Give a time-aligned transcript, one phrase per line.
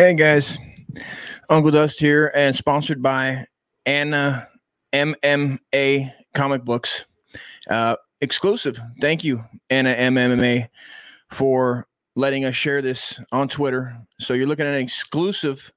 [0.00, 0.56] Hey guys,
[1.50, 3.46] Uncle Dust here, and sponsored by
[3.84, 4.46] Anna
[4.92, 7.04] MMA Comic Books.
[7.68, 8.78] Uh, exclusive.
[9.00, 10.68] Thank you, Anna MMA,
[11.32, 13.98] for letting us share this on Twitter.
[14.20, 15.72] So you're looking at an exclusive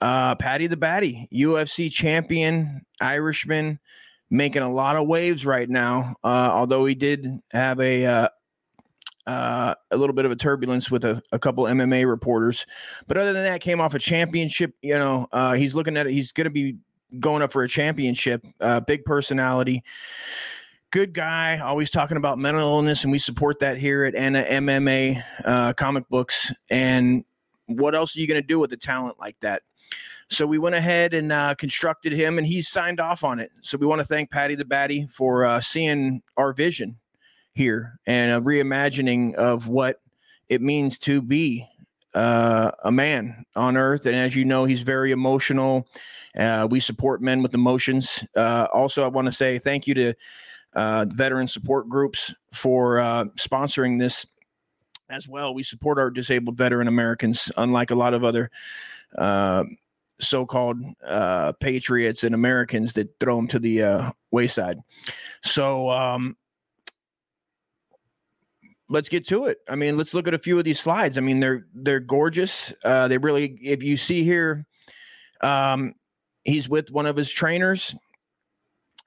[0.00, 3.78] uh, Paddy the Batty, UFC champion, Irishman,
[4.30, 6.16] making a lot of waves right now.
[6.24, 8.30] Uh, although he did have a
[9.28, 12.64] uh, a little bit of a turbulence with a, a, couple MMA reporters,
[13.06, 14.72] but other than that, came off a championship.
[14.80, 16.14] You know, uh, he's looking at it.
[16.14, 16.76] He's going to be
[17.20, 18.42] going up for a championship.
[18.58, 19.84] Uh, big personality,
[20.90, 21.58] good guy.
[21.58, 26.08] Always talking about mental illness, and we support that here at Anna MMA uh, Comic
[26.08, 26.50] Books.
[26.70, 27.22] And
[27.66, 29.60] what else are you going to do with a talent like that?
[30.30, 33.50] So we went ahead and uh, constructed him, and he's signed off on it.
[33.60, 36.98] So we want to thank Paddy the Batty for uh, seeing our vision
[37.58, 40.00] here and a reimagining of what
[40.48, 41.66] it means to be
[42.14, 44.06] uh, a man on earth.
[44.06, 45.88] And as you know, he's very emotional.
[46.38, 48.24] Uh, we support men with emotions.
[48.36, 50.14] Uh, also, I want to say thank you to
[50.74, 54.24] uh, veteran support groups for uh, sponsoring this
[55.10, 55.52] as well.
[55.52, 58.52] We support our disabled veteran Americans, unlike a lot of other
[59.18, 59.64] uh,
[60.20, 64.78] so-called uh, patriots and Americans that throw them to the uh, wayside.
[65.42, 66.36] So um,
[68.88, 69.58] let's get to it.
[69.68, 71.18] I mean, let's look at a few of these slides.
[71.18, 72.72] I mean, they're they're gorgeous.
[72.84, 74.66] Uh, they really, if you see here,
[75.42, 75.94] um,
[76.44, 77.94] he's with one of his trainers,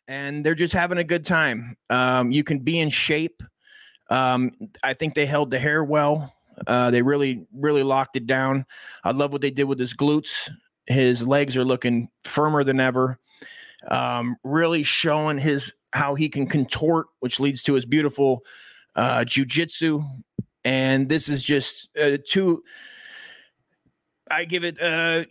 [0.08, 1.76] and they're just having a good time.
[1.90, 3.42] Um, you can be in shape.
[4.10, 4.52] Um,
[4.84, 6.34] I think they held the hair well.
[6.68, 8.66] Uh, they really, really locked it down.
[9.04, 10.50] I love what they did with his glutes.
[10.86, 13.18] His legs are looking firmer than ever.
[13.88, 18.44] Um, really showing his how he can contort, which leads to his beautiful
[18.96, 20.04] uh, jujitsu,
[20.64, 22.64] and this is just uh, two.
[24.30, 24.82] I give it.
[24.82, 25.26] Uh,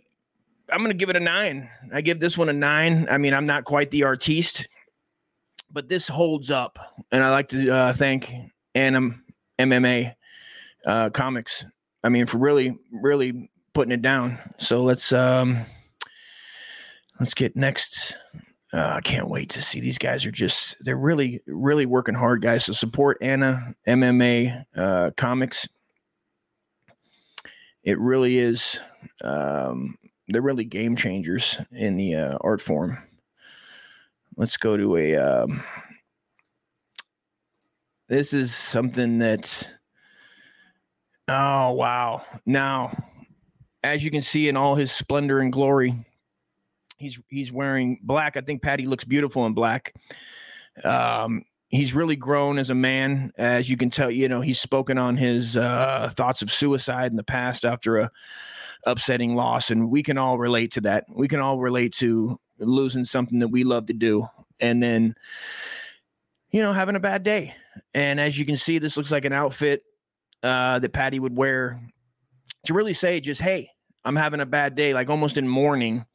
[0.71, 1.69] I'm going to give it a nine.
[1.93, 3.07] I give this one a nine.
[3.09, 4.67] I mean, I'm not quite the artiste,
[5.71, 6.79] but this holds up,
[7.11, 8.33] and I like to uh, thank
[8.75, 9.23] Anim
[9.59, 10.15] MMA
[10.85, 11.65] uh, Comics.
[12.03, 14.39] I mean, for really, really putting it down.
[14.59, 15.59] So let's um,
[17.19, 18.15] let's get next
[18.73, 22.41] uh, I can't wait to see these guys are just they're really really working hard,
[22.41, 22.65] guys.
[22.65, 25.67] So support Anna MMA uh, Comics.
[27.83, 28.79] It really is.
[29.23, 32.97] Um, they're really game changers in the uh, art form.
[34.37, 35.15] Let's go to a.
[35.17, 35.63] Um,
[38.07, 39.69] this is something that.
[41.27, 42.23] Oh wow!
[42.45, 42.95] Now,
[43.83, 46.05] as you can see in all his splendor and glory,
[47.01, 48.37] He's he's wearing black.
[48.37, 49.93] I think Paddy looks beautiful in black.
[50.83, 54.11] Um, he's really grown as a man, as you can tell.
[54.11, 58.11] You know, he's spoken on his uh, thoughts of suicide in the past after a
[58.85, 61.05] upsetting loss, and we can all relate to that.
[61.15, 64.27] We can all relate to losing something that we love to do,
[64.59, 65.15] and then
[66.51, 67.55] you know having a bad day.
[67.93, 69.83] And as you can see, this looks like an outfit
[70.43, 71.81] uh, that Paddy would wear
[72.65, 73.69] to really say, just hey,
[74.03, 76.05] I'm having a bad day, like almost in mourning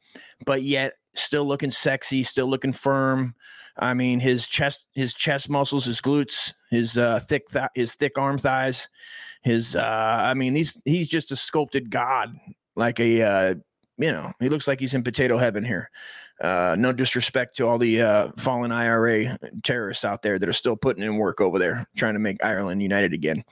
[0.45, 3.35] but yet still looking sexy, still looking firm.
[3.79, 8.17] I mean, his chest, his chest muscles, his glutes, his uh, thick, th- his thick
[8.17, 8.89] arm thighs,
[9.43, 9.75] his.
[9.75, 12.33] Uh, I mean, he's he's just a sculpted god,
[12.75, 13.21] like a.
[13.21, 13.55] Uh,
[13.99, 15.89] you know, he looks like he's in potato heaven here.
[16.39, 20.75] Uh, no disrespect to all the uh, fallen IRA terrorists out there that are still
[20.75, 23.43] putting in work over there, trying to make Ireland united again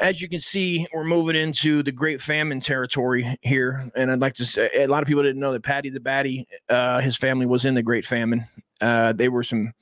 [0.00, 4.34] as you can see, we're moving into the Great Famine territory here, and I'd like
[4.34, 7.46] to say a lot of people didn't know that Paddy the Batty, uh, his family
[7.46, 8.46] was in the Great Famine.
[8.80, 9.72] Uh, they were some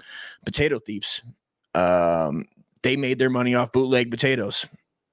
[0.44, 1.22] potato thieves.
[1.74, 2.44] Um,
[2.82, 4.66] they made their money off bootleg potatoes,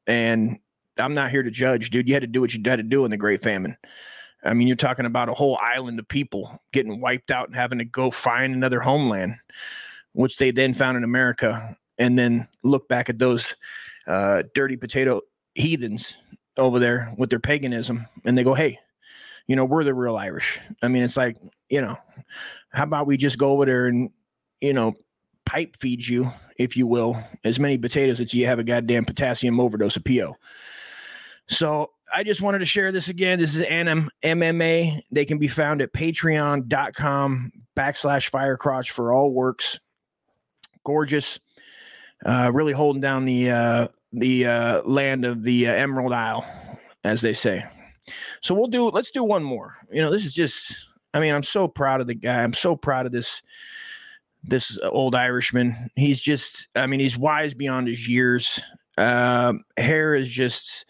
[0.06, 0.60] and
[0.98, 2.08] I'm not here to judge, dude.
[2.08, 3.78] You had to do what you had to do in the Great Famine.
[4.44, 7.80] I mean, you're talking about a whole island of people getting wiped out and having
[7.80, 9.36] to go find another homeland,
[10.14, 13.56] which they then found in America, and then look back at those
[14.08, 15.22] uh, dirty potato
[15.56, 16.18] heathens
[16.58, 18.80] over there with their paganism, and they go, "Hey,
[19.48, 21.38] you know, we're the real Irish." I mean, it's like,
[21.69, 21.98] you know,
[22.72, 24.12] how about we just go over there and,
[24.62, 24.96] you know,
[25.46, 29.60] pipe feed you, if you will, as many potatoes as you have a goddamn potassium
[29.60, 30.36] overdose of PO.
[31.48, 33.40] So I just wanted to share this again.
[33.40, 35.01] This is Anim MMA.
[35.12, 39.80] They can be found at patreon.com backslash firecrotch for all works.
[40.86, 41.40] Gorgeous.
[42.25, 46.45] Uh, really holding down the uh, the uh, land of the uh, Emerald Isle,
[47.04, 47.66] as they say.
[48.42, 48.89] So we'll do.
[48.89, 49.77] Let's do one more.
[49.92, 50.75] You know, this is just.
[51.13, 52.44] I mean, I'm so proud of the guy.
[52.44, 53.42] I'm so proud of this
[54.44, 55.75] this old Irishman.
[55.95, 56.68] He's just.
[56.75, 58.60] I mean, he's wise beyond his years.
[58.98, 60.86] Uh, hair is just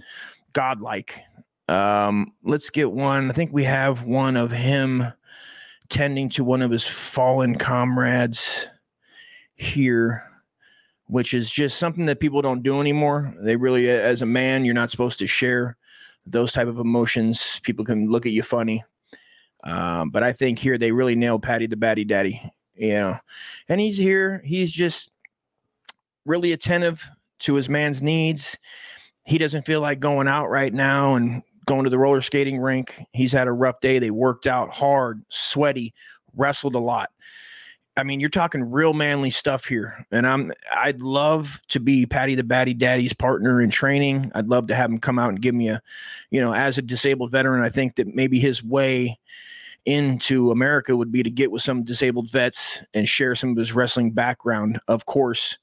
[0.54, 1.22] godlike.
[1.68, 3.30] Um, let's get one.
[3.30, 5.14] I think we have one of him
[5.90, 8.68] tending to one of his fallen comrades
[9.56, 10.24] here,
[11.10, 13.34] which is just something that people don't do anymore.
[13.42, 15.76] They really, as a man, you're not supposed to share
[16.28, 17.60] those type of emotions.
[17.64, 18.84] People can look at you funny.
[19.64, 22.40] Um, but I think here they really nailed Paddy the Baddy Daddy.
[22.76, 23.18] You know,
[23.68, 24.42] and he's here.
[24.46, 25.10] He's just
[26.26, 27.04] really attentive
[27.40, 28.56] to his man's needs.
[29.26, 33.02] He doesn't feel like going out right now and going to the roller skating rink.
[33.14, 33.98] He's had a rough day.
[33.98, 35.94] They worked out hard, sweaty,
[36.36, 37.10] wrestled a lot.
[37.98, 40.06] I mean, you're talking real manly stuff here.
[40.12, 44.32] And I'm I'd love to be Paddy the Batty Daddy's partner in training.
[44.34, 45.82] I'd love to have him come out and give me a,
[46.32, 49.20] you know, as a disabled veteran, I think that maybe his way
[49.86, 53.74] into America would be to get with some disabled vets and share some of his
[53.74, 54.80] wrestling background.
[54.88, 55.58] Of course,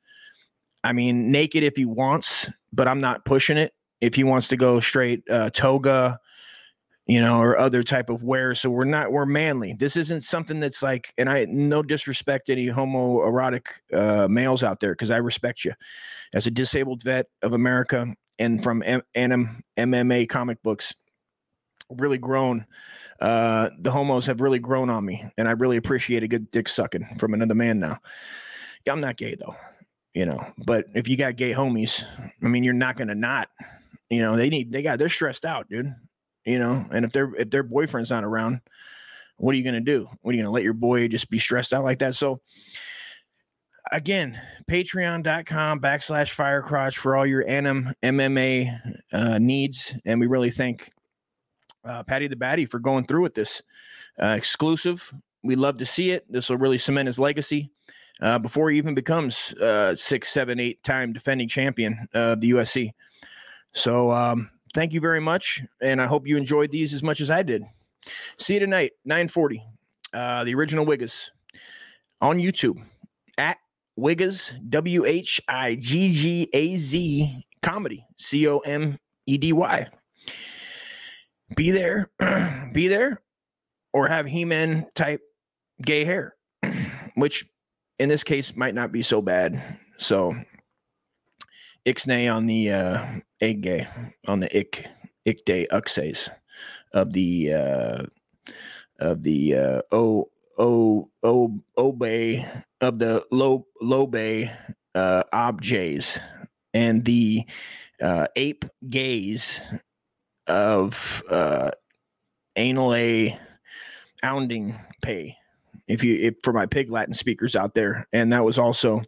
[0.85, 4.57] I mean, naked if he wants, but I'm not pushing it if he wants to
[4.57, 6.19] go straight uh, toga,
[7.07, 8.55] you know, or other type of wear.
[8.55, 9.75] So we're not we're manly.
[9.75, 14.93] This isn't something that's like, and I no disrespect any homoerotic uh, males out there
[14.93, 15.73] because I respect you
[16.35, 20.95] as a disabled vet of America and from M- M- MMA comic books.
[21.89, 22.67] Really grown.
[23.21, 26.69] Uh, the homos have really grown on me, and I really appreciate a good dick
[26.69, 27.99] sucking from another man now.
[28.89, 29.55] I'm not gay though,
[30.13, 30.45] you know.
[30.65, 32.05] But if you got gay homies,
[32.43, 33.49] I mean, you're not gonna not
[34.11, 35.93] you know, they need they got they're stressed out, dude.
[36.47, 38.61] You know, and if their if their boyfriend's not around,
[39.37, 40.09] what are you gonna do?
[40.23, 42.15] What are you gonna let your boy just be stressed out like that?
[42.15, 42.41] So
[43.91, 44.41] again,
[44.71, 49.95] patreon.com backslash firecrotch for all your anim MMA uh, needs.
[50.05, 50.91] And we really thank
[51.85, 53.63] uh, Paddy the Batty for going through with this
[54.21, 55.13] uh, exclusive.
[55.43, 56.31] We love to see it.
[56.31, 57.71] This will really cement his legacy
[58.21, 62.93] uh, before he even becomes uh, six, seven, eight time defending champion of the USC.
[63.73, 67.31] So um, thank you very much, and I hope you enjoyed these as much as
[67.31, 67.65] I did.
[68.37, 69.65] See you tonight, 940.
[70.13, 71.31] Uh, the original Wiggaz
[72.21, 72.81] on YouTube
[73.39, 73.57] at
[73.99, 79.89] Wiggaz, W H I G G A Z comedy, C O M E D Y.
[81.57, 82.11] Be there,
[82.73, 83.23] be there,
[83.95, 85.23] or have He Man type
[85.83, 86.37] gay hair,
[87.15, 87.47] which
[87.99, 89.79] in this case might not be so bad.
[89.97, 90.37] So
[91.87, 93.07] Ixnay on the uh,
[94.27, 94.87] on the ick
[95.27, 96.29] ick day uxays
[96.93, 98.03] of the uh,
[98.99, 100.29] of the uh, o
[100.59, 102.47] o o obey
[102.81, 104.51] of the low bay
[104.95, 106.19] uh, objs
[106.75, 107.45] and the
[108.03, 109.63] uh, ape gaze
[110.49, 111.71] of uh,
[112.57, 113.39] anal a
[114.23, 115.37] ounding pay.
[115.87, 118.07] If you if for my pig latin speakers out there.
[118.13, 119.03] And that was also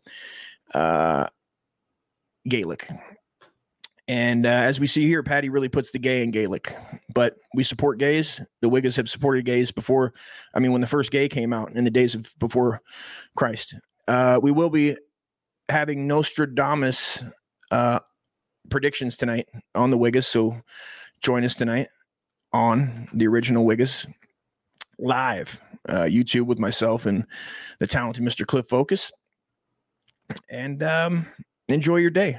[0.74, 1.26] uh
[2.46, 2.88] Gaelic.
[4.06, 6.74] And uh, as we see here, Paddy really puts the gay in Gaelic.
[7.14, 8.40] But we support gays.
[8.62, 10.14] The Wiggers have supported gays before.
[10.54, 12.80] I mean, when the first gay came out in the days of before
[13.36, 13.74] Christ.
[14.06, 14.96] Uh, we will be
[15.68, 17.22] having Nostradamus
[17.70, 18.00] uh,
[18.70, 20.24] predictions tonight on the Wiggers.
[20.24, 20.58] So
[21.20, 21.88] join us tonight
[22.54, 24.06] on the original Wiggers
[24.98, 27.26] live uh, YouTube with myself and
[27.78, 28.46] the talented Mr.
[28.46, 29.12] Cliff Focus.
[30.50, 31.26] And um,
[31.68, 32.38] enjoy your day.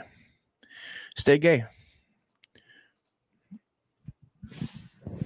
[1.15, 1.65] Stay gay.